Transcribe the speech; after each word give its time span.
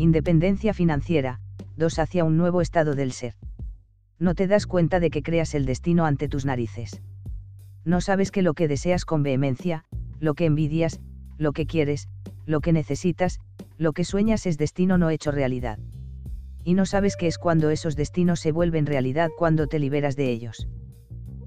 Independencia 0.00 0.72
financiera, 0.72 1.40
2 1.76 1.98
hacia 1.98 2.24
un 2.24 2.38
nuevo 2.38 2.62
estado 2.62 2.94
del 2.94 3.12
ser. 3.12 3.34
No 4.18 4.34
te 4.34 4.46
das 4.46 4.66
cuenta 4.66 4.98
de 4.98 5.10
que 5.10 5.22
creas 5.22 5.54
el 5.54 5.66
destino 5.66 6.06
ante 6.06 6.26
tus 6.26 6.46
narices. 6.46 7.02
No 7.84 8.00
sabes 8.00 8.30
que 8.30 8.40
lo 8.40 8.54
que 8.54 8.66
deseas 8.66 9.04
con 9.04 9.22
vehemencia, 9.22 9.84
lo 10.18 10.32
que 10.32 10.46
envidias, 10.46 11.00
lo 11.36 11.52
que 11.52 11.66
quieres, 11.66 12.08
lo 12.46 12.62
que 12.62 12.72
necesitas, 12.72 13.40
lo 13.76 13.92
que 13.92 14.04
sueñas 14.04 14.46
es 14.46 14.56
destino 14.56 14.96
no 14.96 15.10
hecho 15.10 15.32
realidad. 15.32 15.78
Y 16.64 16.72
no 16.72 16.86
sabes 16.86 17.14
que 17.14 17.26
es 17.26 17.36
cuando 17.36 17.68
esos 17.68 17.94
destinos 17.94 18.40
se 18.40 18.52
vuelven 18.52 18.86
realidad 18.86 19.28
cuando 19.36 19.66
te 19.66 19.78
liberas 19.78 20.16
de 20.16 20.30
ellos. 20.30 20.66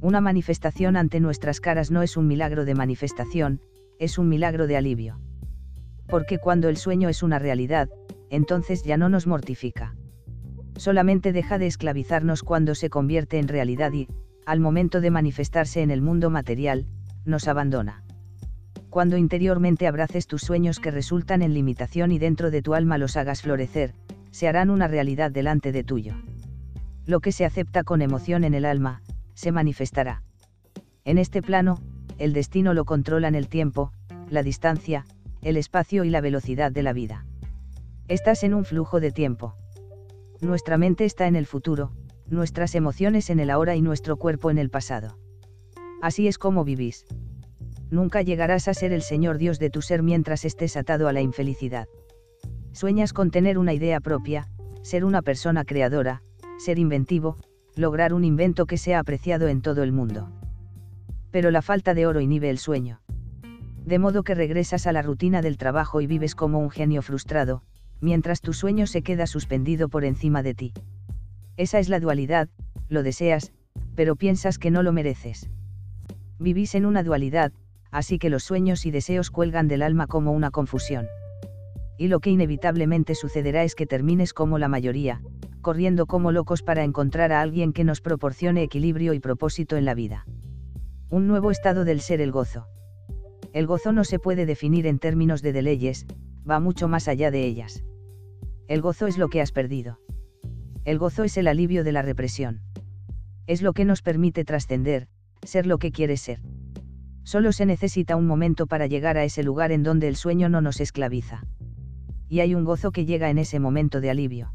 Una 0.00 0.20
manifestación 0.20 0.96
ante 0.96 1.20
nuestras 1.20 1.60
caras 1.60 1.92
no 1.92 2.02
es 2.02 2.16
un 2.16 2.26
milagro 2.26 2.64
de 2.64 2.74
manifestación, 2.74 3.60
es 4.00 4.18
un 4.18 4.28
milagro 4.28 4.66
de 4.66 4.76
alivio. 4.76 5.20
Porque 6.08 6.38
cuando 6.38 6.68
el 6.68 6.78
sueño 6.78 7.08
es 7.08 7.22
una 7.22 7.38
realidad, 7.38 7.88
entonces 8.30 8.82
ya 8.84 8.96
no 8.96 9.08
nos 9.08 9.26
mortifica. 9.26 9.94
Solamente 10.76 11.32
deja 11.32 11.58
de 11.58 11.66
esclavizarnos 11.66 12.42
cuando 12.42 12.74
se 12.74 12.88
convierte 12.88 13.38
en 13.38 13.48
realidad 13.48 13.92
y, 13.92 14.08
al 14.46 14.60
momento 14.60 15.00
de 15.00 15.10
manifestarse 15.10 15.82
en 15.82 15.90
el 15.90 16.00
mundo 16.00 16.30
material, 16.30 16.86
nos 17.24 17.48
abandona. 17.48 18.02
Cuando 18.88 19.16
interiormente 19.16 19.86
abraces 19.86 20.26
tus 20.26 20.42
sueños 20.42 20.80
que 20.80 20.90
resultan 20.90 21.42
en 21.42 21.54
limitación 21.54 22.10
y 22.12 22.18
dentro 22.18 22.50
de 22.50 22.62
tu 22.62 22.74
alma 22.74 22.98
los 22.98 23.16
hagas 23.16 23.42
florecer, 23.42 23.94
se 24.30 24.48
harán 24.48 24.70
una 24.70 24.88
realidad 24.88 25.30
delante 25.30 25.70
de 25.70 25.84
tuyo. 25.84 26.14
Lo 27.06 27.20
que 27.20 27.32
se 27.32 27.44
acepta 27.44 27.84
con 27.84 28.02
emoción 28.02 28.42
en 28.44 28.54
el 28.54 28.64
alma, 28.64 29.02
se 29.34 29.52
manifestará. 29.52 30.22
En 31.04 31.18
este 31.18 31.42
plano, 31.42 31.80
el 32.18 32.32
destino 32.32 32.74
lo 32.74 32.84
controlan 32.84 33.34
el 33.34 33.48
tiempo, 33.48 33.92
la 34.28 34.42
distancia, 34.42 35.04
el 35.42 35.56
espacio 35.56 36.04
y 36.04 36.10
la 36.10 36.20
velocidad 36.20 36.72
de 36.72 36.82
la 36.82 36.92
vida. 36.92 37.24
Estás 38.10 38.42
en 38.42 38.54
un 38.54 38.64
flujo 38.64 38.98
de 38.98 39.12
tiempo. 39.12 39.54
Nuestra 40.40 40.76
mente 40.76 41.04
está 41.04 41.28
en 41.28 41.36
el 41.36 41.46
futuro, 41.46 41.92
nuestras 42.26 42.74
emociones 42.74 43.30
en 43.30 43.38
el 43.38 43.50
ahora 43.50 43.76
y 43.76 43.82
nuestro 43.82 44.16
cuerpo 44.16 44.50
en 44.50 44.58
el 44.58 44.68
pasado. 44.68 45.16
Así 46.02 46.26
es 46.26 46.36
como 46.36 46.64
vivís. 46.64 47.04
Nunca 47.88 48.22
llegarás 48.22 48.66
a 48.66 48.74
ser 48.74 48.92
el 48.92 49.02
Señor 49.02 49.38
Dios 49.38 49.60
de 49.60 49.70
tu 49.70 49.80
ser 49.80 50.02
mientras 50.02 50.44
estés 50.44 50.76
atado 50.76 51.06
a 51.06 51.12
la 51.12 51.20
infelicidad. 51.20 51.86
Sueñas 52.72 53.12
con 53.12 53.30
tener 53.30 53.58
una 53.58 53.74
idea 53.74 54.00
propia, 54.00 54.48
ser 54.82 55.04
una 55.04 55.22
persona 55.22 55.64
creadora, 55.64 56.20
ser 56.58 56.80
inventivo, 56.80 57.36
lograr 57.76 58.12
un 58.12 58.24
invento 58.24 58.66
que 58.66 58.76
sea 58.76 58.98
apreciado 58.98 59.46
en 59.46 59.62
todo 59.62 59.84
el 59.84 59.92
mundo. 59.92 60.32
Pero 61.30 61.52
la 61.52 61.62
falta 61.62 61.94
de 61.94 62.08
oro 62.08 62.20
inhibe 62.20 62.50
el 62.50 62.58
sueño. 62.58 63.02
De 63.84 64.00
modo 64.00 64.24
que 64.24 64.34
regresas 64.34 64.88
a 64.88 64.92
la 64.92 65.02
rutina 65.02 65.42
del 65.42 65.56
trabajo 65.56 66.00
y 66.00 66.08
vives 66.08 66.34
como 66.34 66.58
un 66.58 66.70
genio 66.70 67.02
frustrado, 67.02 67.62
mientras 68.00 68.40
tu 68.40 68.52
sueño 68.52 68.86
se 68.86 69.02
queda 69.02 69.26
suspendido 69.26 69.88
por 69.88 70.04
encima 70.04 70.42
de 70.42 70.54
ti. 70.54 70.72
Esa 71.56 71.78
es 71.78 71.88
la 71.88 72.00
dualidad, 72.00 72.48
lo 72.88 73.02
deseas, 73.02 73.52
pero 73.94 74.16
piensas 74.16 74.58
que 74.58 74.70
no 74.70 74.82
lo 74.82 74.92
mereces. 74.92 75.50
Vivís 76.38 76.74
en 76.74 76.86
una 76.86 77.02
dualidad, 77.02 77.52
así 77.90 78.18
que 78.18 78.30
los 78.30 78.44
sueños 78.44 78.86
y 78.86 78.90
deseos 78.90 79.30
cuelgan 79.30 79.68
del 79.68 79.82
alma 79.82 80.06
como 80.06 80.32
una 80.32 80.50
confusión 80.50 81.06
y 82.00 82.08
lo 82.08 82.20
que 82.20 82.30
inevitablemente 82.30 83.14
sucederá 83.14 83.62
es 83.62 83.74
que 83.74 83.84
termines 83.84 84.32
como 84.32 84.56
la 84.56 84.68
mayoría, 84.68 85.20
corriendo 85.60 86.06
como 86.06 86.32
locos 86.32 86.62
para 86.62 86.82
encontrar 86.82 87.30
a 87.30 87.42
alguien 87.42 87.74
que 87.74 87.84
nos 87.84 88.00
proporcione 88.00 88.62
equilibrio 88.62 89.12
y 89.12 89.20
propósito 89.20 89.76
en 89.76 89.84
la 89.84 89.92
vida. 89.92 90.24
Un 91.10 91.28
nuevo 91.28 91.50
estado 91.50 91.84
del 91.84 92.00
ser 92.00 92.22
el 92.22 92.32
gozo. 92.32 92.68
El 93.52 93.66
gozo 93.66 93.92
no 93.92 94.04
se 94.04 94.18
puede 94.18 94.46
definir 94.46 94.86
en 94.86 94.98
términos 94.98 95.42
de 95.42 95.60
leyes, 95.60 96.06
va 96.48 96.58
mucho 96.58 96.88
más 96.88 97.06
allá 97.06 97.30
de 97.30 97.44
ellas. 97.44 97.84
El 98.70 98.82
gozo 98.82 99.08
es 99.08 99.18
lo 99.18 99.28
que 99.28 99.40
has 99.40 99.50
perdido. 99.50 99.98
El 100.84 100.98
gozo 100.98 101.24
es 101.24 101.36
el 101.36 101.48
alivio 101.48 101.82
de 101.82 101.90
la 101.90 102.02
represión. 102.02 102.60
Es 103.48 103.62
lo 103.62 103.72
que 103.72 103.84
nos 103.84 104.00
permite 104.00 104.44
trascender, 104.44 105.08
ser 105.42 105.66
lo 105.66 105.78
que 105.78 105.90
quieres 105.90 106.20
ser. 106.20 106.38
Solo 107.24 107.50
se 107.50 107.66
necesita 107.66 108.14
un 108.14 108.28
momento 108.28 108.68
para 108.68 108.86
llegar 108.86 109.16
a 109.16 109.24
ese 109.24 109.42
lugar 109.42 109.72
en 109.72 109.82
donde 109.82 110.06
el 110.06 110.14
sueño 110.14 110.48
no 110.48 110.60
nos 110.60 110.80
esclaviza 110.80 111.42
y 112.28 112.38
hay 112.38 112.54
un 112.54 112.64
gozo 112.64 112.92
que 112.92 113.04
llega 113.04 113.28
en 113.28 113.38
ese 113.38 113.58
momento 113.58 114.00
de 114.00 114.08
alivio. 114.08 114.54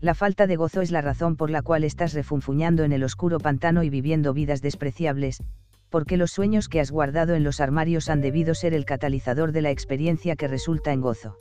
La 0.00 0.14
falta 0.14 0.46
de 0.46 0.54
gozo 0.54 0.80
es 0.80 0.92
la 0.92 1.00
razón 1.00 1.34
por 1.34 1.50
la 1.50 1.60
cual 1.60 1.82
estás 1.82 2.14
refunfuñando 2.14 2.84
en 2.84 2.92
el 2.92 3.02
oscuro 3.02 3.40
pantano 3.40 3.82
y 3.82 3.90
viviendo 3.90 4.32
vidas 4.32 4.62
despreciables, 4.62 5.42
porque 5.90 6.16
los 6.16 6.30
sueños 6.30 6.68
que 6.68 6.78
has 6.78 6.92
guardado 6.92 7.34
en 7.34 7.42
los 7.42 7.60
armarios 7.60 8.08
han 8.10 8.20
debido 8.20 8.54
ser 8.54 8.74
el 8.74 8.84
catalizador 8.84 9.50
de 9.50 9.62
la 9.62 9.72
experiencia 9.72 10.36
que 10.36 10.46
resulta 10.46 10.92
en 10.92 11.00
gozo. 11.00 11.36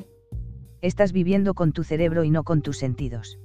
Estás 0.83 1.13
viviendo 1.13 1.53
con 1.53 1.71
tu 1.71 1.85
cerebro 1.85 2.25
y 2.25 2.29
no 2.29 2.43
con 2.43 2.61
tus 2.61 2.77
sentidos. 2.77 3.39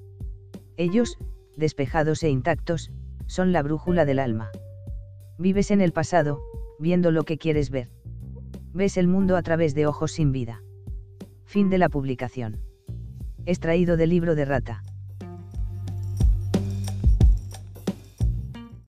Ellos, 0.76 1.18
despejados 1.56 2.24
e 2.24 2.30
intactos, 2.30 2.90
son 3.26 3.52
la 3.52 3.62
brújula 3.62 4.04
del 4.04 4.18
alma. 4.18 4.50
Vives 5.38 5.70
en 5.70 5.80
el 5.80 5.92
pasado, 5.92 6.40
viendo 6.80 7.12
lo 7.12 7.22
que 7.22 7.38
quieres 7.38 7.70
ver. 7.70 7.90
Ves 8.72 8.96
el 8.96 9.06
mundo 9.06 9.36
a 9.36 9.42
través 9.42 9.76
de 9.76 9.86
ojos 9.86 10.10
sin 10.10 10.32
vida. 10.32 10.64
Fin 11.44 11.70
de 11.70 11.78
la 11.78 11.88
publicación. 11.88 12.60
Extraído 13.46 13.96
del 13.96 14.10
libro 14.10 14.34
de 14.34 14.44
Rata. 14.44 14.82